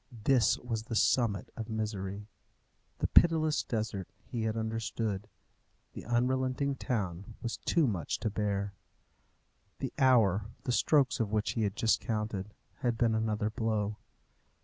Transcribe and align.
This 0.23 0.57
was 0.57 0.81
the 0.85 0.95
summit 0.95 1.51
of 1.55 1.69
misery. 1.69 2.27
The 2.97 3.07
pitiless 3.07 3.61
desert 3.61 4.09
he 4.25 4.41
had 4.45 4.57
understood; 4.57 5.29
the 5.93 6.05
unrelenting 6.05 6.75
town 6.75 7.35
was 7.43 7.57
too 7.57 7.85
much 7.85 8.19
to 8.21 8.31
bear. 8.31 8.73
The 9.77 9.93
hour, 9.99 10.49
the 10.63 10.71
strokes 10.71 11.19
of 11.19 11.31
which 11.31 11.51
he 11.51 11.61
had 11.61 11.75
just 11.75 11.99
counted, 11.99 12.55
had 12.77 12.97
been 12.97 13.13
another 13.13 13.51
blow. 13.51 13.99